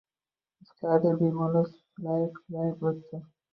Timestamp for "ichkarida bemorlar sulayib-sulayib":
0.65-2.85